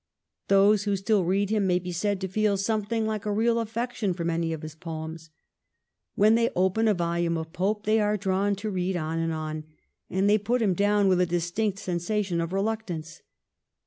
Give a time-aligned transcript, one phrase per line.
[0.47, 4.15] Those who still read him may be said to feel something like a real affection
[4.15, 5.29] for many of his poems.
[6.15, 9.63] When they open a volume of Pope they are drawn to read on and on,
[10.09, 13.21] and they put him down with a distinct sensation of reluct ance.